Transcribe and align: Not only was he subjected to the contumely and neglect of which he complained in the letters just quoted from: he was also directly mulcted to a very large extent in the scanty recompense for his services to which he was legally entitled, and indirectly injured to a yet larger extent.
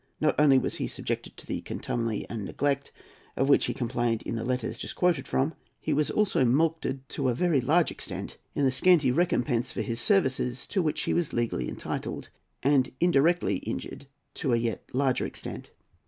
Not 0.19 0.33
only 0.39 0.57
was 0.57 0.77
he 0.77 0.87
subjected 0.87 1.37
to 1.37 1.45
the 1.45 1.61
contumely 1.61 2.27
and 2.27 2.43
neglect 2.43 2.91
of 3.37 3.49
which 3.49 3.65
he 3.65 3.73
complained 3.75 4.23
in 4.23 4.35
the 4.35 4.43
letters 4.43 4.79
just 4.79 4.95
quoted 4.95 5.27
from: 5.27 5.53
he 5.79 5.93
was 5.93 6.09
also 6.09 6.39
directly 6.39 6.55
mulcted 6.57 6.99
to 7.09 7.29
a 7.29 7.35
very 7.35 7.61
large 7.61 7.91
extent 7.91 8.37
in 8.55 8.65
the 8.65 8.71
scanty 8.71 9.11
recompense 9.11 9.71
for 9.71 9.83
his 9.83 10.01
services 10.01 10.65
to 10.65 10.81
which 10.81 11.01
he 11.03 11.13
was 11.13 11.33
legally 11.33 11.69
entitled, 11.69 12.29
and 12.63 12.91
indirectly 12.99 13.57
injured 13.57 14.07
to 14.33 14.53
a 14.53 14.57
yet 14.57 14.83
larger 14.91 15.27
extent. 15.27 15.69